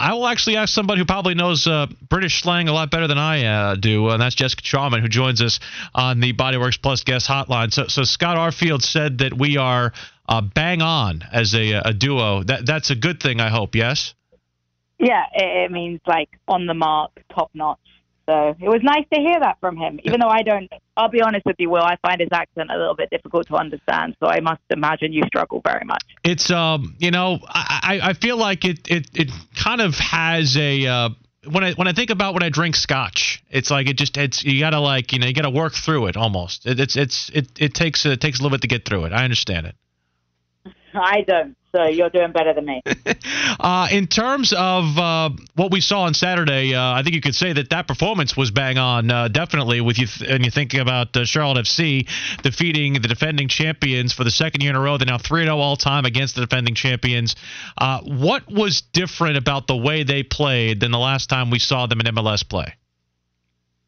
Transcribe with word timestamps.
I 0.00 0.14
will 0.14 0.26
actually 0.26 0.56
ask 0.56 0.72
somebody 0.72 0.98
who 0.98 1.04
probably 1.04 1.34
knows 1.34 1.66
uh, 1.66 1.86
British 2.08 2.42
slang 2.42 2.68
a 2.68 2.72
lot 2.72 2.90
better 2.90 3.06
than 3.06 3.18
I 3.18 3.44
uh, 3.44 3.74
do, 3.74 4.08
and 4.08 4.20
that's 4.20 4.34
Jessica 4.34 4.62
Charman, 4.62 5.02
who 5.02 5.08
joins 5.08 5.42
us 5.42 5.60
on 5.94 6.20
the 6.20 6.32
Bodyworks 6.32 6.80
Plus 6.80 7.04
guest 7.04 7.28
hotline. 7.28 7.70
So, 7.70 7.86
so 7.86 8.04
Scott 8.04 8.38
Arfield 8.38 8.82
said 8.82 9.18
that 9.18 9.36
we 9.36 9.58
are 9.58 9.92
uh, 10.26 10.40
bang 10.40 10.80
on 10.80 11.22
as 11.30 11.54
a, 11.54 11.72
a 11.84 11.92
duo. 11.92 12.42
That 12.42 12.64
that's 12.64 12.88
a 12.90 12.94
good 12.96 13.20
thing, 13.20 13.40
I 13.40 13.50
hope. 13.50 13.74
Yes. 13.74 14.14
Yeah, 14.98 15.24
it, 15.34 15.66
it 15.66 15.70
means 15.70 16.00
like 16.06 16.30
on 16.48 16.66
the 16.66 16.74
mark, 16.74 17.10
top 17.34 17.50
notch. 17.52 17.78
So 18.30 18.54
it 18.60 18.68
was 18.68 18.80
nice 18.84 19.04
to 19.12 19.20
hear 19.20 19.40
that 19.40 19.58
from 19.58 19.76
him. 19.76 19.98
Even 20.04 20.20
though 20.20 20.28
I 20.28 20.42
don't, 20.42 20.70
I'll 20.96 21.08
be 21.08 21.20
honest 21.20 21.44
with 21.46 21.56
you, 21.58 21.68
Will, 21.68 21.82
I 21.82 21.96
find 22.00 22.20
his 22.20 22.28
accent 22.32 22.70
a 22.70 22.78
little 22.78 22.94
bit 22.94 23.10
difficult 23.10 23.48
to 23.48 23.56
understand. 23.56 24.16
So 24.20 24.28
I 24.28 24.38
must 24.38 24.60
imagine 24.70 25.12
you 25.12 25.24
struggle 25.26 25.60
very 25.64 25.84
much. 25.84 26.04
It's 26.22 26.48
um, 26.48 26.94
you 26.98 27.10
know, 27.10 27.40
I 27.48 27.98
I 28.02 28.12
feel 28.12 28.36
like 28.36 28.64
it 28.64 28.88
it 28.88 29.08
it 29.14 29.30
kind 29.56 29.80
of 29.80 29.94
has 29.94 30.56
a. 30.56 30.86
Uh, 30.86 31.08
when 31.50 31.64
I 31.64 31.72
when 31.72 31.88
I 31.88 31.92
think 31.92 32.10
about 32.10 32.34
when 32.34 32.44
I 32.44 32.50
drink 32.50 32.76
scotch, 32.76 33.42
it's 33.50 33.70
like 33.70 33.88
it 33.88 33.96
just 33.96 34.16
it's 34.16 34.44
you 34.44 34.60
gotta 34.60 34.78
like 34.78 35.12
you 35.12 35.18
know 35.18 35.26
you 35.26 35.34
gotta 35.34 35.50
work 35.50 35.72
through 35.72 36.06
it 36.06 36.16
almost. 36.16 36.66
It, 36.66 36.78
it's 36.78 36.96
it's 36.96 37.30
it 37.34 37.48
it 37.58 37.74
takes 37.74 38.06
it 38.06 38.20
takes 38.20 38.38
a 38.38 38.42
little 38.42 38.54
bit 38.54 38.62
to 38.62 38.68
get 38.68 38.84
through 38.84 39.06
it. 39.06 39.12
I 39.12 39.24
understand 39.24 39.66
it. 39.66 39.74
I 40.94 41.22
don't. 41.22 41.56
So 41.72 41.84
you're 41.84 42.10
doing 42.10 42.32
better 42.32 42.52
than 42.52 42.64
me. 42.64 42.82
uh, 43.60 43.86
in 43.92 44.08
terms 44.08 44.52
of 44.52 44.98
uh, 44.98 45.30
what 45.54 45.70
we 45.70 45.80
saw 45.80 46.02
on 46.02 46.14
Saturday, 46.14 46.74
uh, 46.74 46.94
I 46.94 47.02
think 47.04 47.14
you 47.14 47.20
could 47.20 47.36
say 47.36 47.52
that 47.52 47.70
that 47.70 47.86
performance 47.86 48.36
was 48.36 48.50
bang 48.50 48.76
on. 48.76 49.08
Uh, 49.08 49.28
definitely, 49.28 49.80
with 49.80 49.96
you 49.96 50.08
th- 50.08 50.28
and 50.28 50.44
you 50.44 50.50
thinking 50.50 50.80
about 50.80 51.16
uh, 51.16 51.24
Charlotte 51.24 51.64
FC 51.66 52.08
defeating 52.42 52.94
the 52.94 53.06
defending 53.06 53.46
champions 53.46 54.12
for 54.12 54.24
the 54.24 54.32
second 54.32 54.62
year 54.62 54.70
in 54.70 54.76
a 54.76 54.80
row. 54.80 54.98
They're 54.98 55.06
now 55.06 55.18
three 55.18 55.44
zero 55.44 55.58
all 55.58 55.76
time 55.76 56.06
against 56.06 56.34
the 56.34 56.40
defending 56.40 56.74
champions. 56.74 57.36
Uh, 57.78 58.00
what 58.00 58.50
was 58.50 58.80
different 58.92 59.36
about 59.36 59.68
the 59.68 59.76
way 59.76 60.02
they 60.02 60.24
played 60.24 60.80
than 60.80 60.90
the 60.90 60.98
last 60.98 61.28
time 61.28 61.50
we 61.50 61.60
saw 61.60 61.86
them 61.86 62.00
in 62.00 62.06
MLS 62.16 62.48
play? 62.48 62.74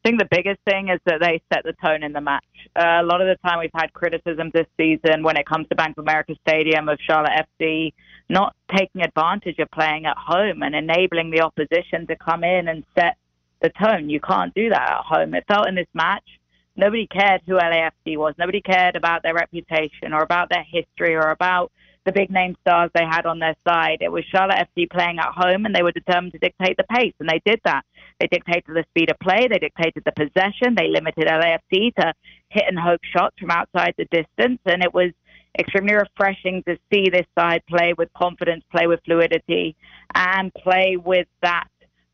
I 0.03 0.09
think 0.09 0.19
the 0.19 0.27
biggest 0.29 0.59
thing 0.65 0.89
is 0.89 0.99
that 1.05 1.21
they 1.21 1.41
set 1.51 1.63
the 1.63 1.71
tone 1.81 2.03
in 2.03 2.11
the 2.11 2.19
match. 2.19 2.43
Uh, 2.75 2.99
a 3.01 3.03
lot 3.03 3.21
of 3.21 3.27
the 3.27 3.37
time 3.47 3.59
we've 3.59 3.69
had 3.73 3.93
criticism 3.93 4.51
this 4.53 4.67
season 4.75 5.23
when 5.23 5.37
it 5.37 5.45
comes 5.45 5.65
to 5.69 5.75
Bank 5.75 5.97
of 5.97 6.03
America 6.03 6.35
Stadium 6.45 6.89
of 6.89 6.99
Charlotte 7.07 7.47
FC 7.61 7.93
not 8.27 8.53
taking 8.75 9.01
advantage 9.01 9.59
of 9.59 9.71
playing 9.71 10.05
at 10.05 10.17
home 10.17 10.61
and 10.61 10.75
enabling 10.75 11.31
the 11.31 11.39
opposition 11.39 12.05
to 12.07 12.17
come 12.17 12.43
in 12.43 12.67
and 12.67 12.83
set 12.95 13.15
the 13.61 13.69
tone. 13.81 14.09
You 14.09 14.19
can't 14.19 14.53
do 14.53 14.69
that 14.69 14.91
at 14.91 15.05
home. 15.05 15.33
It 15.35 15.45
felt 15.47 15.69
in 15.69 15.75
this 15.75 15.87
match 15.93 16.27
nobody 16.75 17.07
cared 17.07 17.41
who 17.45 17.53
LAFC 17.53 18.17
was. 18.17 18.33
Nobody 18.37 18.59
cared 18.59 18.97
about 18.97 19.23
their 19.23 19.33
reputation 19.33 20.11
or 20.11 20.21
about 20.21 20.49
their 20.49 20.65
history 20.69 21.15
or 21.15 21.29
about 21.29 21.71
the 22.05 22.11
big 22.11 22.29
name 22.29 22.55
stars 22.61 22.91
they 22.93 23.05
had 23.09 23.25
on 23.25 23.39
their 23.39 23.55
side. 23.65 23.99
It 24.01 24.11
was 24.11 24.25
Charlotte 24.25 24.67
FC 24.75 24.89
playing 24.89 25.19
at 25.19 25.31
home, 25.33 25.65
and 25.65 25.73
they 25.73 25.83
were 25.83 25.93
determined 25.93 26.33
to 26.33 26.39
dictate 26.39 26.75
the 26.75 26.83
pace, 26.83 27.13
and 27.19 27.29
they 27.29 27.41
did 27.45 27.61
that. 27.63 27.85
They 28.19 28.27
dictated 28.27 28.75
the 28.75 28.85
speed 28.89 29.09
of 29.09 29.19
play, 29.19 29.47
they 29.49 29.59
dictated 29.59 30.03
the 30.05 30.11
possession, 30.11 30.75
they 30.75 30.89
limited 30.89 31.27
LAFC 31.27 31.93
to 31.95 32.13
hit 32.49 32.63
and 32.67 32.79
hope 32.79 33.01
shots 33.03 33.35
from 33.39 33.51
outside 33.51 33.93
the 33.97 34.05
distance, 34.05 34.59
and 34.65 34.83
it 34.83 34.93
was 34.93 35.11
extremely 35.57 35.93
refreshing 35.93 36.63
to 36.63 36.77
see 36.91 37.09
this 37.09 37.27
side 37.37 37.61
play 37.67 37.93
with 37.97 38.09
confidence, 38.13 38.63
play 38.71 38.87
with 38.87 38.99
fluidity, 39.05 39.75
and 40.15 40.53
play 40.53 40.97
with 40.97 41.27
that 41.41 41.67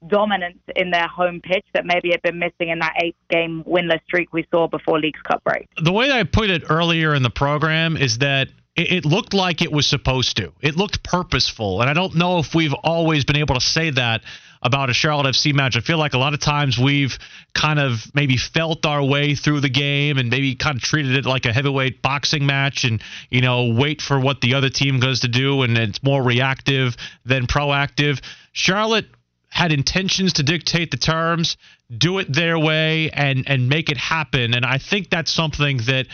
dominance 0.08 0.60
in 0.76 0.92
their 0.92 1.08
home 1.08 1.42
pitch 1.42 1.66
that 1.74 1.86
maybe 1.86 2.12
had 2.12 2.22
been 2.22 2.40
missing 2.40 2.70
in 2.70 2.80
that 2.80 2.94
eight 3.04 3.16
game 3.30 3.64
winless 3.68 4.02
streak 4.06 4.32
we 4.32 4.46
saw 4.50 4.68
before 4.68 5.00
Leagues 5.00 5.22
Cup 5.22 5.44
break. 5.44 5.68
The 5.82 5.92
way 5.92 6.12
I 6.12 6.24
put 6.24 6.50
it 6.50 6.64
earlier 6.70 7.14
in 7.14 7.24
the 7.24 7.30
program 7.30 7.98
is 7.98 8.20
that 8.20 8.48
it, 8.76 8.92
it 8.92 9.06
looked 9.06 9.34
like 9.34 9.62
it 9.62 9.72
was 9.72 9.86
supposed 9.86 10.38
to. 10.38 10.54
It 10.62 10.78
looked 10.78 11.04
purposeful, 11.04 11.82
and 11.82 11.90
I 11.90 11.94
don't 11.94 12.16
know 12.16 12.40
if 12.40 12.56
we've 12.56 12.74
always 12.74 13.26
been 13.26 13.36
able 13.36 13.56
to 13.56 13.62
say 13.62 13.90
that 13.92 14.22
about 14.62 14.90
a 14.90 14.94
Charlotte 14.94 15.34
FC 15.34 15.54
match. 15.54 15.78
I 15.78 15.80
feel 15.80 15.98
like 15.98 16.14
a 16.14 16.18
lot 16.18 16.34
of 16.34 16.40
times 16.40 16.78
we've 16.78 17.18
kind 17.54 17.80
of 17.80 18.00
maybe 18.14 18.38
felt 18.38 18.86
our 18.86 19.04
way 19.04 19.36
through 19.36 19.62
the 19.62 19.70
game 19.70 20.18
and 20.18 20.30
maybe 20.30 20.56
kind 20.56 20.76
of 20.76 20.82
treated 20.82 21.16
it 21.16 21.26
like 21.26 21.46
a 21.46 21.54
heavyweight 21.54 22.02
boxing 22.02 22.46
match 22.46 22.84
and, 22.84 23.02
you 23.30 23.42
know, 23.42 23.74
wait 23.74 24.02
for 24.02 24.20
what 24.20 24.42
the 24.42 24.56
other 24.56 24.70
team 24.70 25.00
goes 25.00 25.22
to 25.22 25.28
do 25.28 25.62
and 25.64 25.78
it's 25.78 26.04
more 26.04 26.22
reactive 26.22 26.98
than 27.26 27.48
proactive. 27.48 28.22
Charlotte 28.52 29.06
had 29.50 29.72
intentions 29.72 30.34
to 30.34 30.44
dictate 30.44 30.92
the 30.92 30.98
terms, 30.98 31.58
do 31.96 32.20
it 32.20 32.32
their 32.32 32.60
way 32.60 33.10
and 33.12 33.46
and 33.48 33.68
make 33.68 33.90
it 33.90 33.98
happen 33.98 34.54
and 34.54 34.64
I 34.64 34.78
think 34.78 35.10
that's 35.10 35.32
something 35.32 35.78
that 35.88 36.06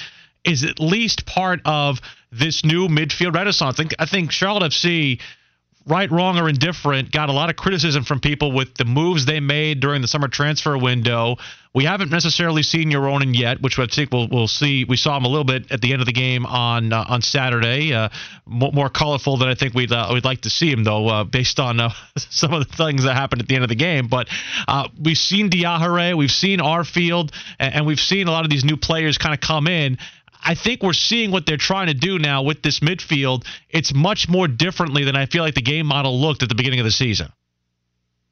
is 0.45 0.63
at 0.63 0.79
least 0.79 1.25
part 1.25 1.59
of 1.65 1.99
this 2.31 2.63
new 2.63 2.87
midfield 2.87 3.35
renaissance. 3.35 3.75
I 3.75 3.77
think, 3.77 3.95
I 3.99 4.05
think 4.05 4.31
Charlotte 4.31 4.71
FC 4.71 5.19
right, 5.87 6.09
wrong, 6.09 6.37
or 6.39 6.49
indifferent, 6.49 7.11
got 7.11 7.29
a 7.29 7.31
lot 7.31 7.49
of 7.49 7.55
criticism 7.55 8.03
from 8.03 8.19
people 8.19 8.51
with 8.51 8.73
the 8.75 8.85
moves 8.85 9.25
they 9.25 9.39
made 9.39 9.79
during 9.79 10.01
the 10.01 10.07
summer 10.07 10.27
transfer 10.27 10.77
window. 10.77 11.37
We 11.73 11.83
haven't 11.83 12.09
necessarily 12.09 12.63
seen 12.63 12.91
Uronen 12.91 13.37
yet, 13.37 13.61
which 13.61 13.77
I 13.77 13.85
think 13.85 14.11
we'll, 14.11 14.29
we'll 14.29 14.47
see. 14.47 14.85
We 14.85 14.95
saw 14.95 15.17
him 15.17 15.25
a 15.25 15.27
little 15.27 15.43
bit 15.43 15.71
at 15.71 15.81
the 15.81 15.91
end 15.91 16.01
of 16.01 16.05
the 16.05 16.13
game 16.13 16.45
on 16.45 16.93
uh, 16.93 17.03
on 17.09 17.21
Saturday. 17.21 17.93
Uh, 17.93 18.09
more, 18.45 18.71
more, 18.71 18.89
colorful 18.89 19.37
than 19.37 19.49
I 19.49 19.55
think 19.55 19.73
we'd 19.73 19.91
uh, 19.91 20.09
we'd 20.13 20.23
like 20.23 20.41
to 20.41 20.49
see 20.49 20.71
him, 20.71 20.85
though, 20.85 21.07
uh, 21.07 21.23
based 21.25 21.59
on 21.59 21.81
uh, 21.81 21.89
some 22.17 22.53
of 22.53 22.65
the 22.65 22.75
things 22.75 23.03
that 23.03 23.13
happened 23.13 23.41
at 23.41 23.47
the 23.47 23.55
end 23.55 23.65
of 23.65 23.69
the 23.69 23.75
game. 23.75 24.07
But 24.07 24.29
uh, 24.67 24.87
we've 25.03 25.17
seen 25.17 25.49
Diarra, 25.49 26.15
we've 26.15 26.31
seen 26.31 26.59
Arfield, 26.59 27.33
and, 27.59 27.75
and 27.75 27.85
we've 27.85 27.99
seen 27.99 28.29
a 28.29 28.31
lot 28.31 28.45
of 28.45 28.49
these 28.49 28.63
new 28.63 28.77
players 28.77 29.17
kind 29.17 29.33
of 29.33 29.41
come 29.41 29.67
in. 29.67 29.97
I 30.45 30.53
think 30.53 30.83
we're 30.83 30.93
seeing 30.93 31.31
what 31.31 31.47
they're 31.47 31.57
trying 31.57 31.87
to 31.87 31.95
do 31.95 32.19
now 32.19 32.43
with 32.43 32.61
this 32.61 32.79
midfield. 32.79 33.45
It's 33.69 33.93
much 33.93 34.29
more 34.29 34.47
differently 34.47 35.03
than 35.03 35.15
I 35.15 35.25
feel 35.25 35.43
like 35.43 35.55
the 35.55 35.61
game 35.61 35.87
model 35.87 36.21
looked 36.21 36.43
at 36.43 36.49
the 36.49 36.55
beginning 36.55 36.79
of 36.79 36.85
the 36.85 36.91
season. 36.91 37.31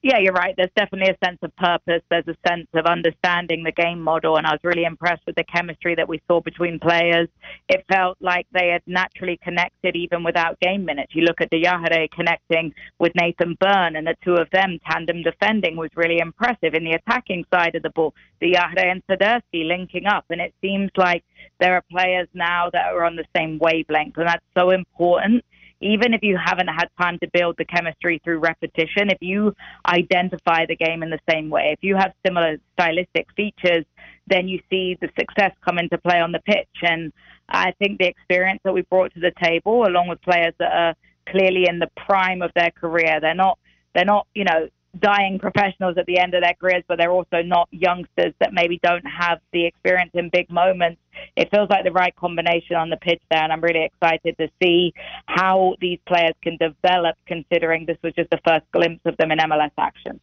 Yeah, 0.05 0.17
you're 0.19 0.33
right. 0.33 0.53
There's 0.57 0.69
definitely 0.75 1.15
a 1.15 1.25
sense 1.25 1.39
of 1.43 1.55
purpose. 1.55 2.01
There's 2.09 2.27
a 2.27 2.35
sense 2.45 2.67
of 2.73 2.85
understanding 2.85 3.63
the 3.63 3.71
game 3.71 4.01
model, 4.01 4.35
and 4.35 4.45
I 4.45 4.51
was 4.51 4.59
really 4.61 4.83
impressed 4.83 5.21
with 5.25 5.35
the 5.35 5.45
chemistry 5.45 5.95
that 5.95 6.09
we 6.09 6.21
saw 6.27 6.41
between 6.41 6.77
players. 6.77 7.29
It 7.69 7.85
felt 7.87 8.17
like 8.19 8.45
they 8.51 8.67
had 8.67 8.81
naturally 8.85 9.39
connected 9.41 9.95
even 9.95 10.21
without 10.21 10.59
game 10.59 10.83
minutes. 10.83 11.15
You 11.15 11.21
look 11.23 11.39
at 11.39 11.51
Diarra 11.51 12.11
connecting 12.11 12.73
with 12.99 13.13
Nathan 13.15 13.55
Byrne, 13.61 13.95
and 13.95 14.05
the 14.05 14.15
two 14.25 14.33
of 14.33 14.49
them 14.51 14.77
tandem 14.91 15.23
defending 15.23 15.77
was 15.77 15.89
really 15.95 16.19
impressive. 16.19 16.73
In 16.73 16.83
the 16.83 16.99
attacking 16.99 17.45
side 17.53 17.75
of 17.75 17.83
the 17.83 17.89
ball, 17.91 18.13
Diarra 18.41 18.85
and 18.85 19.01
Swiderski 19.07 19.65
linking 19.65 20.05
up, 20.05 20.25
and 20.29 20.41
it 20.41 20.53
seems 20.59 20.91
like 20.97 21.23
there 21.61 21.75
are 21.75 21.83
players 21.89 22.27
now 22.33 22.69
that 22.73 22.87
are 22.87 23.05
on 23.05 23.15
the 23.15 23.25
same 23.37 23.57
wavelength, 23.57 24.17
and 24.17 24.27
that's 24.27 24.43
so 24.57 24.71
important 24.71 25.45
even 25.81 26.13
if 26.13 26.21
you 26.23 26.37
haven't 26.43 26.67
had 26.67 26.87
time 26.99 27.19
to 27.19 27.27
build 27.33 27.55
the 27.57 27.65
chemistry 27.65 28.21
through 28.23 28.39
repetition, 28.39 29.09
if 29.09 29.17
you 29.21 29.53
identify 29.87 30.65
the 30.65 30.75
game 30.75 31.03
in 31.03 31.09
the 31.09 31.19
same 31.29 31.49
way, 31.49 31.75
if 31.77 31.79
you 31.81 31.95
have 31.95 32.13
similar 32.25 32.57
stylistic 32.73 33.27
features, 33.35 33.85
then 34.27 34.47
you 34.47 34.59
see 34.69 34.97
the 35.01 35.09
success 35.19 35.51
come 35.65 35.77
into 35.77 35.97
play 35.97 36.19
on 36.19 36.31
the 36.31 36.39
pitch. 36.39 36.69
And 36.81 37.11
I 37.49 37.73
think 37.79 37.99
the 37.99 38.07
experience 38.07 38.61
that 38.63 38.73
we 38.73 38.81
brought 38.83 39.13
to 39.13 39.19
the 39.19 39.33
table, 39.41 39.85
along 39.85 40.07
with 40.07 40.21
players 40.21 40.53
that 40.59 40.71
are 40.71 40.95
clearly 41.29 41.67
in 41.67 41.79
the 41.79 41.89
prime 41.95 42.41
of 42.41 42.51
their 42.55 42.71
career, 42.71 43.19
they're 43.21 43.35
not 43.35 43.59
they're 43.93 44.05
not 44.05 44.27
you 44.33 44.43
know 44.43 44.67
dying 44.99 45.39
professionals 45.39 45.97
at 45.97 46.05
the 46.05 46.19
end 46.19 46.33
of 46.33 46.43
their 46.43 46.53
careers, 46.59 46.83
but 46.87 46.97
they're 46.97 47.11
also 47.11 47.41
not 47.43 47.67
youngsters 47.71 48.33
that 48.39 48.53
maybe 48.53 48.79
don't 48.83 49.05
have 49.05 49.39
the 49.51 49.65
experience 49.65 50.11
in 50.13 50.29
big 50.29 50.49
moments. 50.51 51.01
It 51.35 51.49
feels 51.51 51.69
like 51.69 51.83
the 51.83 51.91
right 51.91 52.15
combination 52.15 52.75
on 52.75 52.89
the 52.89 52.97
pitch 52.97 53.21
there, 53.31 53.43
and 53.43 53.51
I'm 53.51 53.61
really 53.61 53.85
excited 53.85 54.37
to 54.37 54.49
see 54.61 54.93
how 55.25 55.75
these 55.81 55.99
players 56.07 56.33
can 56.41 56.57
develop, 56.57 57.15
considering 57.25 57.85
this 57.85 57.97
was 58.03 58.13
just 58.13 58.29
the 58.29 58.39
first 58.45 58.65
glimpse 58.71 59.01
of 59.05 59.17
them 59.17 59.31
in 59.31 59.39
MLS 59.39 59.71
action. 59.77 60.19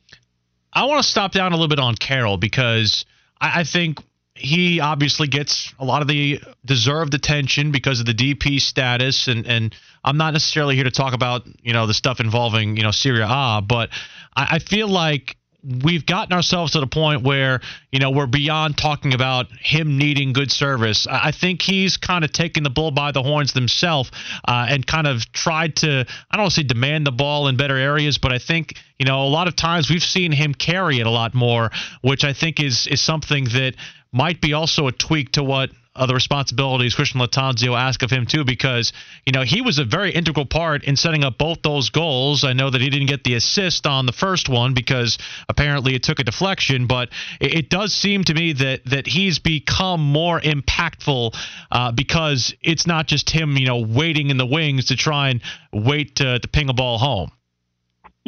I 0.72 0.84
want 0.84 1.02
to 1.02 1.08
stop 1.08 1.32
down 1.32 1.52
a 1.52 1.56
little 1.56 1.68
bit 1.68 1.80
on 1.80 1.96
Carroll 1.96 2.36
because 2.36 3.04
I, 3.40 3.60
I 3.60 3.64
think 3.64 3.98
he 4.40 4.80
obviously 4.80 5.28
gets 5.28 5.72
a 5.78 5.84
lot 5.84 6.02
of 6.02 6.08
the 6.08 6.40
deserved 6.64 7.14
attention 7.14 7.72
because 7.72 8.00
of 8.00 8.06
the 8.06 8.14
DP 8.14 8.60
status, 8.60 9.28
and 9.28 9.46
and 9.46 9.74
I'm 10.04 10.16
not 10.16 10.32
necessarily 10.32 10.74
here 10.74 10.84
to 10.84 10.90
talk 10.90 11.14
about 11.14 11.42
you 11.62 11.72
know 11.72 11.86
the 11.86 11.94
stuff 11.94 12.20
involving 12.20 12.76
you 12.76 12.82
know 12.82 12.90
Serie 12.90 13.24
A, 13.26 13.62
but 13.66 13.90
I, 14.34 14.56
I 14.56 14.58
feel 14.58 14.88
like 14.88 15.36
we've 15.62 16.06
gotten 16.06 16.32
ourselves 16.32 16.72
to 16.72 16.80
the 16.80 16.86
point 16.86 17.22
where 17.22 17.60
you 17.92 17.98
know 17.98 18.10
we're 18.10 18.26
beyond 18.26 18.78
talking 18.78 19.12
about 19.12 19.46
him 19.60 19.98
needing 19.98 20.32
good 20.32 20.50
service. 20.50 21.06
I 21.10 21.32
think 21.32 21.62
he's 21.62 21.96
kind 21.96 22.24
of 22.24 22.32
taken 22.32 22.62
the 22.62 22.70
bull 22.70 22.90
by 22.90 23.12
the 23.12 23.22
horns 23.22 23.52
himself 23.52 24.10
uh, 24.46 24.66
and 24.68 24.86
kind 24.86 25.06
of 25.06 25.30
tried 25.32 25.76
to 25.76 26.06
I 26.30 26.36
don't 26.36 26.44
want 26.44 26.54
to 26.54 26.60
say 26.60 26.66
demand 26.66 27.06
the 27.06 27.12
ball 27.12 27.48
in 27.48 27.56
better 27.56 27.76
areas, 27.76 28.18
but 28.18 28.32
I 28.32 28.38
think 28.38 28.74
you 28.98 29.06
know 29.06 29.22
a 29.22 29.28
lot 29.28 29.48
of 29.48 29.56
times 29.56 29.90
we've 29.90 30.02
seen 30.02 30.32
him 30.32 30.54
carry 30.54 31.00
it 31.00 31.06
a 31.06 31.10
lot 31.10 31.34
more, 31.34 31.70
which 32.02 32.24
I 32.24 32.32
think 32.32 32.60
is 32.60 32.86
is 32.86 33.00
something 33.00 33.44
that 33.44 33.74
might 34.12 34.40
be 34.40 34.52
also 34.52 34.86
a 34.86 34.92
tweak 34.92 35.32
to 35.32 35.42
what 35.42 35.70
uh, 35.94 36.06
the 36.06 36.14
responsibilities 36.14 36.94
Christian 36.94 37.20
Lattanzio 37.20 37.78
asked 37.78 38.02
of 38.02 38.10
him 38.10 38.24
too, 38.24 38.44
because 38.44 38.92
you 39.26 39.32
know 39.32 39.42
he 39.42 39.60
was 39.60 39.78
a 39.78 39.84
very 39.84 40.12
integral 40.12 40.46
part 40.46 40.84
in 40.84 40.96
setting 40.96 41.24
up 41.24 41.36
both 41.36 41.62
those 41.62 41.90
goals. 41.90 42.44
I 42.44 42.52
know 42.52 42.70
that 42.70 42.80
he 42.80 42.90
didn't 42.90 43.08
get 43.08 43.24
the 43.24 43.34
assist 43.34 43.86
on 43.86 44.06
the 44.06 44.12
first 44.12 44.48
one 44.48 44.72
because 44.72 45.18
apparently 45.48 45.94
it 45.94 46.02
took 46.02 46.20
a 46.20 46.24
deflection, 46.24 46.86
but 46.86 47.10
it, 47.40 47.54
it 47.54 47.70
does 47.70 47.92
seem 47.92 48.24
to 48.24 48.34
me 48.34 48.52
that 48.54 48.84
that 48.86 49.06
he's 49.06 49.40
become 49.40 50.00
more 50.00 50.40
impactful 50.40 51.36
uh, 51.72 51.92
because 51.92 52.54
it's 52.62 52.86
not 52.86 53.06
just 53.06 53.28
him, 53.28 53.56
you 53.56 53.66
know, 53.66 53.80
waiting 53.80 54.30
in 54.30 54.36
the 54.36 54.46
wings 54.46 54.86
to 54.86 54.96
try 54.96 55.30
and 55.30 55.42
wait 55.72 56.16
to, 56.16 56.38
to 56.38 56.48
ping 56.48 56.68
a 56.68 56.74
ball 56.74 56.98
home 56.98 57.30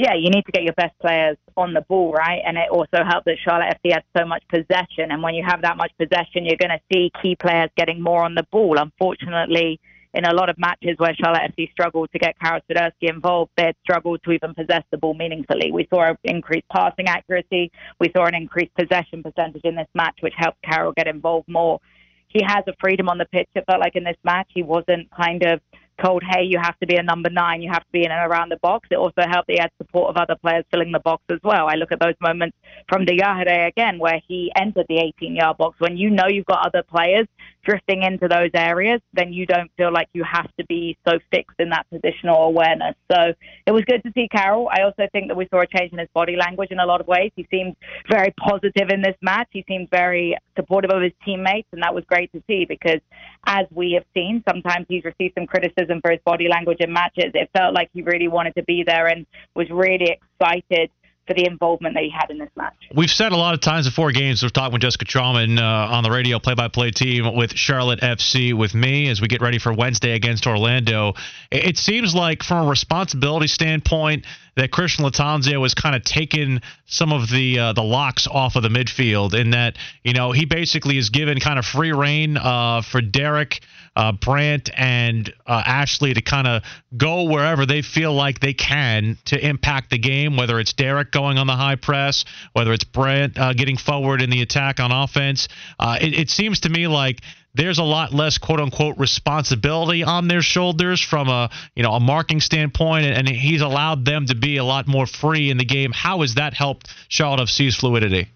yeah, 0.03 0.15
you 0.15 0.31
need 0.31 0.45
to 0.47 0.53
get 0.53 0.65
your 0.65 0.73
best 0.73 0.99
players 1.01 1.37
on 1.57 1.75
the 1.75 1.81
ball, 1.83 2.13
right? 2.13 2.41
And 2.45 2.57
it 2.57 2.69
also 2.73 3.05
helped 3.09 3.27
that 3.27 3.37
Charlotte 3.45 3.79
FC 3.79 3.93
had 3.93 4.03
so 4.19 4.27
much 4.27 4.43
possession. 4.49 5.13
And 5.13 5.23
when 5.23 5.35
you 5.35 5.45
have 5.47 5.63
that 5.63 5.77
much 5.77 5.93
possession, 5.97 6.45
you're 6.45 6.57
going 6.57 6.77
to 6.77 6.81
see 6.93 7.13
key 7.23 7.37
players 7.37 7.71
getting 7.77 8.03
more 8.03 8.25
on 8.25 8.35
the 8.35 8.45
ball. 8.51 8.79
Unfortunately, 8.79 9.79
in 10.15 10.25
a 10.25 10.35
lot 10.35 10.49
of 10.49 10.59
matches 10.59 10.97
where 10.99 11.15
Charlotte 11.15 11.53
FC 11.57 11.71
struggled 11.71 12.11
to 12.13 12.19
get 12.19 12.35
Karol 12.41 12.61
Swiderski 12.69 13.09
involved, 13.09 13.53
they 13.57 13.67
had 13.67 13.77
struggled 13.85 14.21
to 14.25 14.33
even 14.33 14.55
possess 14.55 14.83
the 14.91 14.99
ball 14.99 15.15
meaningfully. 15.15 15.71
We 15.71 15.87
saw 15.89 16.11
an 16.11 16.17
increased 16.25 16.69
passing 16.69 17.07
accuracy. 17.07 17.71
We 18.01 18.11
saw 18.15 18.27
an 18.27 18.35
increased 18.35 18.75
possession 18.75 19.23
percentage 19.23 19.63
in 19.63 19.77
this 19.77 19.89
match, 19.95 20.19
which 20.21 20.35
helped 20.37 20.61
Karol 20.63 20.93
get 20.97 21.07
involved 21.07 21.47
more. 21.47 21.79
He 22.27 22.43
has 22.45 22.65
a 22.67 22.73
freedom 22.81 23.09
on 23.09 23.19
the 23.19 23.27
pitch. 23.27 23.49
It 23.55 23.65
felt 23.67 23.79
like 23.79 23.95
in 23.95 24.03
this 24.03 24.17
match 24.25 24.49
he 24.53 24.65
wasn't 24.65 25.09
kind 25.13 25.45
of 25.45 25.61
told, 26.01 26.23
hey, 26.23 26.43
you 26.45 26.59
have 26.61 26.79
to 26.81 26.87
be 26.87 26.97
a 26.97 27.03
number 27.03 27.31
nine, 27.31 27.63
you 27.63 27.71
have 27.71 27.83
to 27.83 27.93
be 27.93 28.05
in 28.05 28.11
and 28.11 28.31
around 28.31 28.51
the 28.51 28.57
box. 28.59 28.89
It 28.91 28.97
also 28.97 29.23
helped 29.29 29.51
he 29.51 29.59
had 29.59 29.71
support 29.79 30.11
of 30.11 30.17
other 30.17 30.37
players 30.37 30.65
filling 30.71 30.93
the 30.93 31.01
box 31.01 31.23
as 31.31 31.39
well. 31.43 31.69
I 31.69 31.75
look 31.75 31.93
at 31.93 32.01
those 32.01 32.15
moments 32.21 32.57
from 32.89 33.05
Diakhaté 33.07 33.69
again, 33.69 33.99
where 33.99 34.21
he 34.27 34.53
entered 34.57 34.87
the 34.89 34.99
18 34.99 35.37
yard 35.37 35.59
box. 35.59 35.79
When 35.81 35.97
you 35.97 36.11
know 36.11 36.27
you've 36.29 36.47
got 36.47 36.67
other 36.67 36.83
players 36.83 37.27
drifting 37.65 38.03
into 38.03 38.29
those 38.29 38.51
areas, 38.55 39.01
then 39.13 39.33
you 39.33 39.47
don't 39.47 39.71
feel 39.77 39.93
like 39.93 40.09
you 40.13 40.25
have 40.25 40.49
to 40.59 40.67
be 40.67 40.97
so 41.07 41.19
fixed 41.31 41.59
in 41.59 41.71
that 41.71 41.87
positional 41.93 42.47
awareness. 42.47 42.95
So 43.11 43.33
it 43.67 43.73
was 43.73 43.83
good 43.83 44.03
to 44.05 44.13
see 44.15 44.29
Karol. 44.31 44.69
I 44.71 44.83
also 44.83 45.07
think 45.13 45.29
that 45.29 45.37
we 45.37 45.47
saw 45.51 45.61
a 45.61 45.67
change 45.67 45.93
in 45.93 45.99
his 45.99 46.09
body 46.15 46.37
language 46.37 46.71
in 46.71 46.81
a 46.81 46.87
lot 46.87 47.01
of 47.01 47.07
ways. 47.07 47.31
He 47.37 47.47
seemed 47.51 47.77
very 48.11 48.35
positive 48.39 48.89
in 48.91 49.03
this 49.03 49.17
match. 49.23 49.49
He 49.53 49.65
seemed 49.69 49.89
very 49.91 50.37
supportive 50.57 50.91
of 50.91 51.03
his 51.03 51.13
teammates, 51.25 51.69
and 51.73 51.83
that 51.83 51.95
was 51.95 52.05
great 52.07 52.33
to 52.33 52.43
see 52.47 52.65
because, 52.65 53.01
as 53.47 53.67
we 53.71 53.93
have 53.93 54.05
seen, 54.15 54.43
sometimes 54.49 54.87
he's 54.89 55.05
received 55.05 55.35
some 55.37 55.47
criticism 55.47 56.01
for 56.01 56.11
his 56.11 56.21
body 56.25 56.49
language 56.49 56.79
in 56.81 56.93
matches. 56.93 57.31
It 57.35 57.51
felt 57.57 57.75
like 57.75 57.91
he 57.93 58.03
really 58.03 58.29
wanted 58.29 58.55
to 58.57 58.65
be 58.65 58.83
there 58.85 59.07
and 59.07 59.27
was 59.55 59.69
really 59.71 60.19
excited 60.41 60.91
for 61.27 61.35
the 61.35 61.47
involvement 61.47 61.95
that 61.95 62.03
he 62.03 62.11
had 62.11 62.31
in 62.31 62.39
this 62.39 62.51
match. 62.57 62.75
We've 62.95 63.11
said 63.11 63.33
a 63.33 63.37
lot 63.37 63.55
of 63.55 63.61
times 63.61 63.87
before 63.87 64.11
games, 64.11 64.43
we've 64.43 64.53
talked 64.53 64.73
with 64.73 64.83
Jessica 64.83 65.05
Charman 65.05 65.59
uh, 65.59 65.63
on 65.63 66.03
the 66.03 66.11
radio 66.11 66.39
play 66.39 66.55
by 66.55 66.69
play 66.69 66.91
team 66.91 67.37
with 67.37 67.53
Charlotte 67.53 68.01
FC 68.01 68.53
with 68.53 68.75
me 68.75 69.09
as 69.09 69.21
we 69.21 69.29
get 69.29 69.41
ready 69.41 69.59
for 69.59 69.73
Wednesday 69.73 70.13
against 70.13 70.47
Orlando. 70.47 71.15
It 71.51 71.77
seems 71.77 72.15
like, 72.15 72.43
from 72.43 72.67
a 72.67 72.71
responsibility 72.71 73.47
standpoint, 73.47 74.27
that 74.57 74.71
Christian 74.71 75.05
Lattanzio 75.05 75.63
has 75.63 75.75
kind 75.75 75.95
of 75.95 76.05
taken 76.05 76.61
some 76.87 77.13
of 77.13 77.31
the 77.31 77.59
uh, 77.59 77.73
the 77.73 77.83
locks 77.83 78.27
off 78.27 78.57
of 78.57 78.63
the 78.63 78.69
midfield, 78.69 79.35
in 79.35 79.51
that 79.51 79.77
you 80.03 80.13
know 80.13 80.33
he 80.33 80.45
basically 80.45 80.99
is 80.99 81.11
given 81.11 81.39
kind 81.41 81.59
of 81.59 81.65
free 81.65 81.93
reign 81.93 82.37
uh, 82.37 82.83
for 82.83 83.01
Derrick 83.01 83.61
uh, 83.97 84.13
Brandt 84.13 84.71
and 84.77 85.33
uh, 85.47 85.63
Ashley 85.65 86.15
to 86.15 86.23
kind 86.23 86.47
of 86.47 86.63
go 86.97 87.25
wherever 87.25 87.67
they 87.67 87.83
feel 87.83 88.13
like 88.13 88.41
they 88.41 88.55
can 88.55 89.19
to 89.27 89.47
impact 89.47 89.91
the 89.91 89.99
game, 89.99 90.37
whether 90.37 90.59
it's 90.59 90.73
Derrick 90.73 91.13
going 91.13 91.39
on 91.39 91.47
the 91.47 91.57
high 91.57 91.77
press, 91.77 92.25
whether 92.53 92.73
it's 92.73 92.85
Brandt 92.85 93.39
uh, 93.39 93.53
getting 93.53 93.77
forward 93.77 94.23
in 94.23 94.31
the 94.31 94.43
attack 94.43 94.81
on 94.81 94.93
offense. 94.93 95.49
Uh, 95.79 95.99
it, 96.01 96.15
it 96.15 96.31
seems 96.31 96.61
to 96.61 96.69
me 96.69 96.87
like 96.87 97.21
there's 97.55 97.79
a 97.79 97.83
lot 97.83 98.13
less 98.13 98.39
quote 98.39 98.61
unquote 98.61 98.99
responsibility 98.99 100.03
on 100.03 100.29
their 100.29 100.43
shoulders 100.43 101.01
from 101.01 101.29
a 101.29 101.51
you 101.75 101.83
know 101.83 101.93
a 101.93 102.01
marking 102.01 102.41
standpoint 102.41 103.05
and 103.05 103.29
he's 103.29 103.61
allowed 103.61 104.05
them 104.05 104.27
to 104.27 104.35
be 104.35 104.57
a 104.57 104.65
lot 104.65 104.87
more 104.87 105.07
free 105.07 105.51
in 105.51 105.59
the 105.59 105.65
game 105.65 105.93
how 105.93 106.23
has 106.23 106.37
that 106.37 106.55
helped 106.55 106.89
Charlotte 107.09 107.41
FC's 107.41 107.77
fluidity 107.77 108.29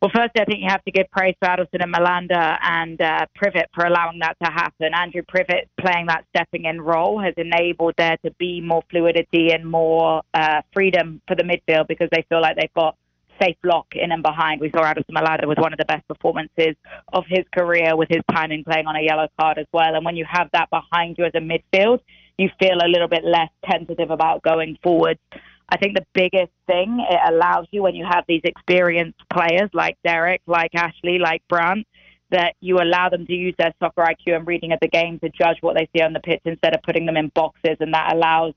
well, 0.00 0.12
first, 0.14 0.30
I 0.38 0.44
think 0.44 0.60
you 0.60 0.68
have 0.68 0.84
to 0.84 0.92
give 0.92 1.10
praise 1.10 1.34
to 1.42 1.48
Adilson 1.48 1.82
and 1.82 1.92
Malanda 1.92 2.56
and 2.62 3.00
uh, 3.00 3.26
Privett 3.36 3.64
for 3.74 3.84
allowing 3.84 4.20
that 4.20 4.36
to 4.44 4.50
happen. 4.50 4.94
Andrew 4.94 5.22
Privett 5.22 5.66
playing 5.80 6.06
that 6.06 6.24
stepping 6.34 6.66
in 6.66 6.80
role 6.80 7.20
has 7.20 7.34
enabled 7.36 7.94
there 7.98 8.16
to 8.24 8.30
be 8.38 8.60
more 8.60 8.82
fluidity 8.90 9.50
and 9.52 9.68
more 9.68 10.22
uh, 10.34 10.62
freedom 10.72 11.20
for 11.26 11.34
the 11.34 11.42
midfield 11.42 11.88
because 11.88 12.08
they 12.12 12.24
feel 12.28 12.40
like 12.40 12.56
they've 12.56 12.72
got 12.74 12.96
safe 13.42 13.56
lock 13.64 13.86
in 13.92 14.12
and 14.12 14.22
behind. 14.22 14.60
We 14.60 14.70
saw 14.70 14.82
Adilson 14.82 15.10
Malanda 15.12 15.48
with 15.48 15.58
one 15.58 15.72
of 15.72 15.78
the 15.78 15.84
best 15.84 16.06
performances 16.06 16.76
of 17.12 17.24
his 17.28 17.44
career 17.52 17.96
with 17.96 18.08
his 18.08 18.22
timing 18.30 18.62
playing 18.62 18.86
on 18.86 18.94
a 18.94 19.02
yellow 19.02 19.26
card 19.38 19.58
as 19.58 19.66
well. 19.72 19.96
And 19.96 20.04
when 20.04 20.16
you 20.16 20.26
have 20.30 20.48
that 20.52 20.70
behind 20.70 21.16
you 21.18 21.24
as 21.24 21.32
a 21.34 21.40
midfield, 21.40 22.00
you 22.36 22.50
feel 22.60 22.78
a 22.80 22.86
little 22.88 23.08
bit 23.08 23.24
less 23.24 23.50
tentative 23.68 24.10
about 24.10 24.42
going 24.42 24.78
forward. 24.82 25.18
I 25.68 25.76
think 25.76 25.94
the 25.94 26.06
biggest 26.14 26.52
thing 26.66 27.04
it 27.10 27.20
allows 27.32 27.66
you 27.70 27.82
when 27.82 27.94
you 27.94 28.06
have 28.08 28.24
these 28.26 28.40
experienced 28.44 29.20
players 29.28 29.68
like 29.74 29.98
Derrick, 30.02 30.40
like 30.46 30.74
Ashley, 30.74 31.18
like 31.18 31.42
Brandt, 31.48 31.86
that 32.30 32.54
you 32.60 32.78
allow 32.78 33.08
them 33.08 33.26
to 33.26 33.32
use 33.32 33.54
their 33.58 33.74
soccer 33.78 34.02
IQ 34.02 34.36
and 34.36 34.46
reading 34.46 34.72
of 34.72 34.80
the 34.80 34.88
game 34.88 35.18
to 35.20 35.28
judge 35.30 35.58
what 35.60 35.76
they 35.76 35.88
see 35.94 36.02
on 36.02 36.12
the 36.12 36.20
pitch 36.20 36.40
instead 36.44 36.74
of 36.74 36.82
putting 36.82 37.06
them 37.06 37.16
in 37.16 37.30
boxes. 37.34 37.76
And 37.80 37.92
that 37.92 38.14
allows 38.14 38.54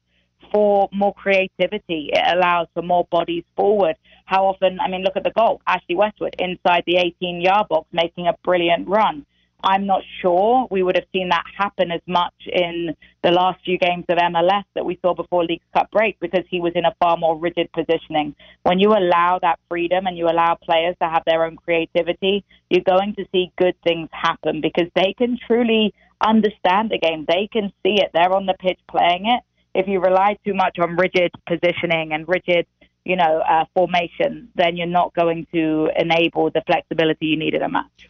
for 0.52 0.90
more 0.92 1.13
creativity. 1.13 2.10
It 2.13 2.38
allows 2.38 2.68
for 2.74 2.81
more 2.81 3.06
bodies 3.12 3.44
forward. 3.56 3.96
How 4.25 4.46
often, 4.46 4.80
I 4.80 4.90
mean, 4.90 5.04
look 5.04 5.18
at 5.18 5.24
the 5.24 5.31
goal. 5.31 5.62
Ashley 5.68 5.96
Westwood 5.96 6.36
inside 6.40 6.84
the 6.86 6.98
18 6.98 7.42
yard 7.42 7.68
box 7.69 7.88
making 7.92 8.28
a 8.28 8.34
brilliant 8.44 8.88
run. 8.88 9.25
I'm 9.63 9.86
not 9.86 10.02
sure 10.22 10.68
we 10.72 10.84
would 10.84 10.96
have 10.96 11.06
seen 11.13 11.30
that 11.30 11.44
happen 11.58 11.92
as 11.92 12.02
much 12.08 12.34
in 12.48 12.96
the 13.24 13.31
last 13.31 13.63
few 13.63 13.78
games 13.78 14.06
of 14.10 14.18
MLS 14.18 14.63
that 14.75 14.86
we 14.86 15.00
saw 15.02 15.13
before 15.13 15.44
League 15.46 15.62
Cup 15.74 15.92
break 15.92 16.19
because 16.19 16.46
he 16.50 16.60
was 16.60 16.74
in 16.75 16.86
a 16.86 16.96
far 17.00 17.18
more 17.18 17.38
rigid 17.38 17.69
positioning. 17.72 18.36
When 18.63 18.80
you 18.80 18.90
allow 18.90 19.40
that 19.42 19.60
freedom 19.69 20.08
and 20.08 20.18
you 20.18 20.28
allow 20.28 20.58
players 20.63 20.96
to 21.02 21.08
have 21.08 21.24
their 21.25 21.46
own 21.46 21.58
creativity, 21.58 22.44
you're 22.69 22.84
going 22.84 23.16
to 23.16 23.25
see 23.31 23.52
good 23.58 23.75
things 23.84 24.10
happen 24.12 24.62
because 24.62 24.90
they 24.96 25.13
can 25.18 25.38
truly 25.46 25.94
understand 26.25 26.92
the 26.92 27.00
game. 27.00 27.25
They 27.28 27.50
can 27.52 27.72
see 27.84 28.02
it. 28.02 28.12
They're 28.13 28.34
on 28.34 28.46
the 28.46 28.56
pitch 28.60 28.80
playing 28.90 29.25
it. 29.25 29.44
If 29.74 29.88
you 29.88 30.00
rely 30.00 30.38
too 30.46 30.54
much 30.54 30.78
on 30.80 30.98
rigid 30.98 31.31
positioning 31.48 32.13
and 32.13 32.28
rigid 32.28 32.66
you 33.04 33.16
know, 33.16 33.40
uh, 33.40 33.66
formation, 33.74 34.50
then 34.56 34.78
you're 34.78 34.86
not 34.86 35.13
going 35.15 35.48
to 35.53 35.89
enable 35.98 36.51
the 36.51 36.62
flexibility 36.68 37.27
you 37.27 37.38
need 37.38 37.53
in 37.53 37.62
a 37.62 37.70
match. 37.70 38.10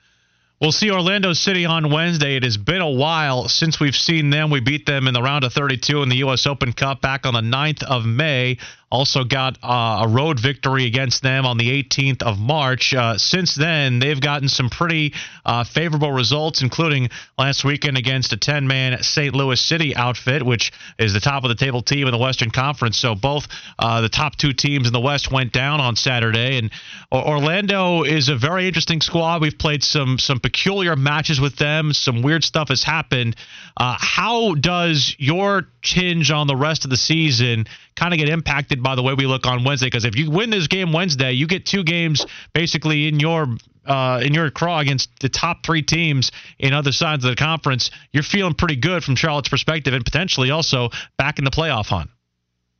We'll 0.61 0.71
see 0.71 0.91
Orlando 0.91 1.33
City 1.33 1.65
on 1.65 1.89
Wednesday. 1.89 2.35
It 2.35 2.43
has 2.43 2.55
been 2.55 2.81
a 2.81 2.89
while 2.89 3.47
since 3.47 3.79
we've 3.79 3.95
seen 3.95 4.29
them. 4.29 4.51
We 4.51 4.59
beat 4.59 4.85
them 4.85 5.07
in 5.07 5.15
the 5.15 5.21
round 5.23 5.43
of 5.43 5.51
32 5.53 6.03
in 6.03 6.09
the 6.09 6.17
U.S. 6.17 6.45
Open 6.45 6.71
Cup 6.71 7.01
back 7.01 7.25
on 7.25 7.33
the 7.33 7.41
9th 7.41 7.81
of 7.81 8.05
May. 8.05 8.59
Also 8.91 9.23
got 9.23 9.57
uh, 9.63 10.03
a 10.03 10.07
road 10.07 10.37
victory 10.39 10.85
against 10.85 11.23
them 11.23 11.45
on 11.45 11.57
the 11.57 11.81
18th 11.81 12.21
of 12.23 12.37
March. 12.37 12.93
Uh, 12.93 13.17
since 13.17 13.55
then, 13.55 13.99
they've 13.99 14.19
gotten 14.19 14.49
some 14.49 14.69
pretty 14.69 15.13
uh, 15.45 15.63
favorable 15.63 16.11
results, 16.11 16.61
including 16.61 17.09
last 17.37 17.63
weekend 17.63 17.97
against 17.97 18.33
a 18.33 18.37
10 18.37 18.67
man 18.67 19.01
St. 19.01 19.33
Louis 19.33 19.59
City 19.59 19.95
outfit, 19.95 20.43
which 20.43 20.73
is 20.99 21.13
the 21.13 21.21
top 21.21 21.45
of 21.45 21.49
the 21.49 21.55
table 21.55 21.81
team 21.81 22.05
in 22.05 22.11
the 22.11 22.17
Western 22.17 22.51
Conference. 22.51 22.97
So 22.97 23.15
both 23.15 23.47
uh, 23.79 24.01
the 24.01 24.09
top 24.09 24.35
two 24.35 24.51
teams 24.51 24.87
in 24.87 24.93
the 24.93 24.99
West 24.99 25.31
went 25.31 25.53
down 25.53 25.79
on 25.79 25.95
Saturday. 25.95 26.57
And 26.57 26.69
Orlando 27.13 28.03
is 28.03 28.27
a 28.27 28.35
very 28.35 28.67
interesting 28.67 28.99
squad. 28.99 29.41
We've 29.41 29.57
played 29.57 29.83
some, 29.83 30.17
some 30.19 30.41
peculiar 30.41 30.97
matches 30.97 31.39
with 31.39 31.55
them, 31.55 31.93
some 31.93 32.21
weird 32.21 32.43
stuff 32.43 32.67
has 32.67 32.83
happened. 32.83 33.37
Uh, 33.77 33.95
how 33.97 34.53
does 34.55 35.15
your 35.17 35.67
tinge 35.81 36.29
on 36.31 36.47
the 36.47 36.55
rest 36.55 36.83
of 36.83 36.91
the 36.91 36.97
season 36.97 37.65
kind 38.01 38.13
of 38.13 38.17
get 38.17 38.29
impacted 38.29 38.81
by 38.81 38.95
the 38.95 39.03
way 39.03 39.13
we 39.13 39.27
look 39.27 39.45
on 39.45 39.63
Wednesday. 39.63 39.85
Because 39.85 40.05
if 40.05 40.15
you 40.15 40.31
win 40.31 40.49
this 40.49 40.67
game 40.67 40.91
Wednesday, 40.91 41.33
you 41.33 41.45
get 41.45 41.65
two 41.65 41.83
games 41.83 42.25
basically 42.53 43.07
in 43.07 43.19
your 43.19 43.45
uh, 43.85 44.21
in 44.23 44.33
your 44.33 44.49
craw 44.49 44.79
against 44.79 45.09
the 45.19 45.29
top 45.29 45.63
three 45.63 45.83
teams 45.83 46.31
in 46.57 46.73
other 46.73 46.91
sides 46.91 47.23
of 47.23 47.29
the 47.29 47.35
conference. 47.35 47.91
You're 48.11 48.23
feeling 48.23 48.55
pretty 48.55 48.75
good 48.75 49.03
from 49.03 49.15
Charlotte's 49.15 49.49
perspective, 49.49 49.93
and 49.93 50.03
potentially 50.03 50.49
also 50.49 50.89
back 51.17 51.37
in 51.37 51.45
the 51.45 51.51
playoff 51.51 51.87
hunt. 51.87 52.09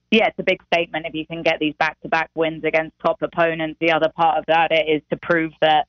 Yeah, 0.10 0.28
it's 0.28 0.40
a 0.40 0.44
big 0.44 0.62
statement 0.74 1.06
if 1.06 1.14
you 1.14 1.26
can 1.26 1.42
get 1.42 1.60
these 1.60 1.74
back-to-back 1.80 2.32
wins 2.36 2.66
against 2.66 3.00
top 3.00 3.22
opponents. 3.22 3.78
The 3.80 3.92
other 3.92 4.10
part 4.10 4.40
of 4.40 4.46
that 4.48 4.72
is 4.72 5.02
to 5.10 5.18
prove 5.18 5.54
that 5.62 5.88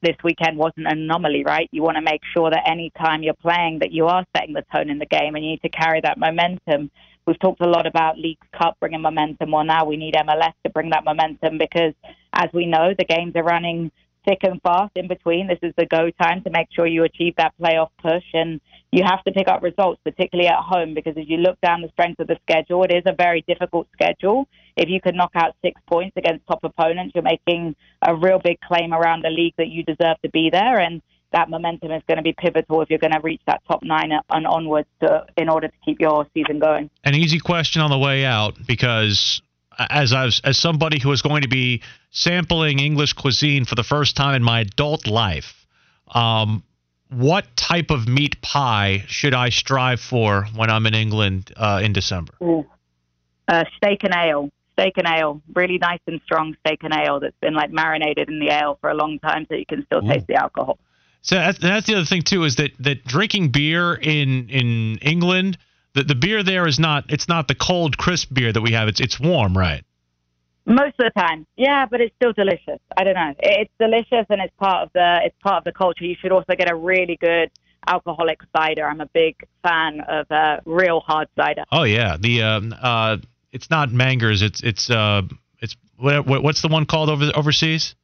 this 0.00 0.16
weekend 0.24 0.56
wasn't 0.56 0.86
an 0.86 0.98
anomaly, 0.98 1.44
right? 1.44 1.68
You 1.70 1.82
want 1.82 1.96
to 1.96 2.02
make 2.02 2.22
sure 2.34 2.50
that 2.50 2.62
any 2.66 2.90
time 2.98 3.22
you're 3.22 3.34
playing 3.34 3.80
that 3.80 3.92
you 3.92 4.06
are 4.06 4.24
setting 4.34 4.54
the 4.54 4.64
tone 4.74 4.88
in 4.88 4.98
the 4.98 5.04
game 5.04 5.34
and 5.34 5.44
you 5.44 5.50
need 5.50 5.62
to 5.62 5.68
carry 5.68 6.00
that 6.00 6.16
momentum 6.16 6.90
We've 7.30 7.38
talked 7.38 7.60
a 7.60 7.68
lot 7.68 7.86
about 7.86 8.18
League 8.18 8.40
Cup 8.58 8.76
bringing 8.80 9.02
momentum. 9.02 9.52
Well, 9.52 9.62
now 9.62 9.84
we 9.84 9.96
need 9.96 10.14
MLS 10.14 10.52
to 10.64 10.70
bring 10.70 10.90
that 10.90 11.04
momentum 11.04 11.58
because, 11.58 11.94
as 12.32 12.48
we 12.52 12.66
know, 12.66 12.92
the 12.98 13.04
games 13.04 13.36
are 13.36 13.44
running 13.44 13.92
thick 14.26 14.40
and 14.42 14.60
fast 14.62 14.90
in 14.96 15.06
between. 15.06 15.46
This 15.46 15.60
is 15.62 15.72
the 15.78 15.86
go 15.86 16.10
time 16.20 16.42
to 16.42 16.50
make 16.50 16.66
sure 16.72 16.88
you 16.88 17.04
achieve 17.04 17.34
that 17.36 17.54
playoff 17.62 17.90
push. 18.02 18.24
And 18.34 18.60
you 18.90 19.04
have 19.04 19.22
to 19.22 19.30
pick 19.30 19.46
up 19.46 19.62
results, 19.62 20.00
particularly 20.02 20.48
at 20.48 20.58
home, 20.58 20.92
because 20.92 21.16
as 21.16 21.28
you 21.28 21.36
look 21.36 21.56
down 21.60 21.82
the 21.82 21.88
strength 21.90 22.18
of 22.18 22.26
the 22.26 22.36
schedule, 22.42 22.82
it 22.82 22.92
is 22.92 23.04
a 23.06 23.14
very 23.14 23.44
difficult 23.46 23.86
schedule. 23.92 24.48
If 24.76 24.88
you 24.88 25.00
can 25.00 25.16
knock 25.16 25.30
out 25.36 25.54
six 25.62 25.80
points 25.86 26.16
against 26.16 26.44
top 26.48 26.64
opponents, 26.64 27.14
you're 27.14 27.22
making 27.22 27.76
a 28.02 28.12
real 28.12 28.40
big 28.42 28.58
claim 28.60 28.92
around 28.92 29.22
the 29.22 29.30
league 29.30 29.54
that 29.56 29.68
you 29.68 29.84
deserve 29.84 30.16
to 30.24 30.30
be 30.30 30.50
there. 30.50 30.80
And 30.80 31.00
that 31.32 31.48
momentum 31.48 31.92
is 31.92 32.02
going 32.06 32.16
to 32.16 32.22
be 32.22 32.32
pivotal 32.32 32.82
if 32.82 32.90
you're 32.90 32.98
going 32.98 33.12
to 33.12 33.20
reach 33.20 33.40
that 33.46 33.62
top 33.66 33.82
nine 33.82 34.12
and 34.30 34.46
onwards 34.46 34.88
to, 35.00 35.26
in 35.36 35.48
order 35.48 35.68
to 35.68 35.74
keep 35.84 36.00
your 36.00 36.26
season 36.34 36.58
going. 36.58 36.90
An 37.04 37.14
easy 37.14 37.38
question 37.38 37.82
on 37.82 37.90
the 37.90 37.98
way 37.98 38.24
out 38.24 38.54
because 38.66 39.40
as 39.88 40.12
I 40.12 40.24
was, 40.24 40.40
as 40.44 40.58
somebody 40.58 41.00
who 41.00 41.12
is 41.12 41.22
going 41.22 41.42
to 41.42 41.48
be 41.48 41.82
sampling 42.10 42.78
English 42.78 43.12
cuisine 43.14 43.64
for 43.64 43.74
the 43.74 43.84
first 43.84 44.16
time 44.16 44.34
in 44.34 44.42
my 44.42 44.60
adult 44.60 45.06
life, 45.06 45.66
um, 46.08 46.62
what 47.10 47.44
type 47.56 47.90
of 47.90 48.06
meat 48.06 48.40
pie 48.42 49.04
should 49.06 49.34
I 49.34 49.48
strive 49.50 50.00
for 50.00 50.46
when 50.54 50.70
I'm 50.70 50.86
in 50.86 50.94
England 50.94 51.52
uh, 51.56 51.80
in 51.82 51.92
December? 51.92 52.32
Uh, 53.48 53.64
steak 53.76 54.04
and 54.04 54.14
ale. 54.14 54.50
Steak 54.74 54.94
and 54.96 55.08
ale. 55.08 55.40
Really 55.54 55.78
nice 55.78 56.00
and 56.06 56.20
strong 56.24 56.56
steak 56.60 56.80
and 56.82 56.94
ale 56.94 57.20
that's 57.20 57.36
been 57.40 57.54
like 57.54 57.70
marinated 57.70 58.28
in 58.28 58.38
the 58.38 58.50
ale 58.50 58.78
for 58.80 58.90
a 58.90 58.94
long 58.94 59.18
time 59.18 59.46
so 59.48 59.54
you 59.54 59.66
can 59.66 59.84
still 59.86 60.04
Ooh. 60.04 60.08
taste 60.08 60.26
the 60.26 60.34
alcohol. 60.34 60.78
So 61.22 61.36
that's, 61.36 61.58
that's 61.58 61.86
the 61.86 61.96
other 61.96 62.06
thing 62.06 62.22
too 62.22 62.44
is 62.44 62.56
that, 62.56 62.70
that 62.80 63.04
drinking 63.04 63.50
beer 63.50 63.94
in 63.94 64.48
in 64.48 64.98
England, 65.02 65.58
the, 65.94 66.04
the 66.04 66.14
beer 66.14 66.42
there 66.42 66.66
is 66.66 66.78
not 66.78 67.04
it's 67.08 67.28
not 67.28 67.48
the 67.48 67.54
cold 67.54 67.98
crisp 67.98 68.32
beer 68.32 68.52
that 68.52 68.60
we 68.60 68.72
have. 68.72 68.88
It's 68.88 69.00
it's 69.00 69.20
warm, 69.20 69.56
right? 69.56 69.84
Most 70.66 70.94
of 70.98 71.10
the 71.12 71.20
time, 71.20 71.46
yeah, 71.56 71.86
but 71.86 72.00
it's 72.00 72.14
still 72.16 72.32
delicious. 72.32 72.78
I 72.96 73.04
don't 73.04 73.14
know. 73.14 73.34
It's 73.38 73.72
delicious 73.78 74.26
and 74.28 74.40
it's 74.40 74.54
part 74.58 74.84
of 74.84 74.92
the 74.94 75.20
it's 75.24 75.36
part 75.42 75.58
of 75.58 75.64
the 75.64 75.72
culture. 75.72 76.04
You 76.04 76.16
should 76.20 76.32
also 76.32 76.54
get 76.56 76.70
a 76.70 76.74
really 76.74 77.16
good 77.16 77.50
alcoholic 77.86 78.40
cider. 78.56 78.86
I'm 78.86 79.00
a 79.00 79.06
big 79.06 79.36
fan 79.62 80.00
of 80.00 80.30
uh, 80.30 80.60
real 80.64 81.00
hard 81.00 81.28
cider. 81.36 81.64
Oh 81.72 81.84
yeah, 81.84 82.16
the 82.18 82.42
um, 82.42 82.74
uh, 82.80 83.18
it's 83.52 83.68
not 83.70 83.92
Mangers. 83.92 84.42
It's 84.42 84.62
it's 84.62 84.88
uh, 84.90 85.22
it's 85.58 85.76
what, 85.98 86.26
what's 86.26 86.62
the 86.62 86.68
one 86.68 86.86
called 86.86 87.10
over 87.10 87.30
overseas? 87.34 87.94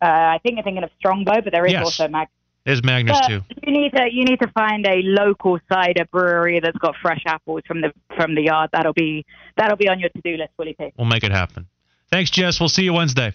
Uh, 0.00 0.06
I 0.06 0.38
think 0.42 0.56
you're 0.56 0.64
thinking 0.64 0.84
of 0.84 0.90
Strongbow, 0.98 1.40
but 1.42 1.52
there 1.52 1.66
is 1.66 1.72
yes. 1.72 1.84
also 1.84 2.08
Mag. 2.08 2.28
There's 2.64 2.82
Magners 2.82 3.26
too. 3.26 3.40
You 3.66 3.72
need 3.72 3.92
to 3.92 4.08
you 4.12 4.24
need 4.24 4.40
to 4.40 4.48
find 4.48 4.86
a 4.86 5.00
local 5.02 5.58
cider 5.72 6.04
brewery 6.10 6.60
that's 6.60 6.76
got 6.78 6.94
fresh 7.00 7.22
apples 7.26 7.62
from 7.66 7.80
the 7.80 7.92
from 8.16 8.34
the 8.34 8.42
yard. 8.42 8.70
That'll 8.72 8.92
be 8.92 9.24
that'll 9.56 9.76
be 9.76 9.88
on 9.88 9.98
your 9.98 10.10
to 10.10 10.20
do 10.22 10.36
list, 10.36 10.50
Willie 10.58 10.76
P. 10.78 10.92
We'll 10.98 11.06
make 11.06 11.24
it 11.24 11.32
happen. 11.32 11.66
Thanks, 12.10 12.30
Jess. 12.30 12.60
We'll 12.60 12.68
see 12.68 12.82
you 12.82 12.92
Wednesday. 12.92 13.32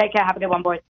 Take 0.00 0.12
care. 0.12 0.24
Have 0.24 0.36
a 0.36 0.40
good 0.40 0.48
one, 0.48 0.62
boys. 0.62 0.80